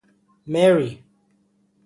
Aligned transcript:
Mary. 0.47 1.05